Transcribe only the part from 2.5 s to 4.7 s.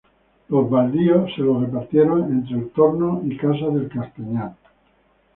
El Torno y Casas del Castañar.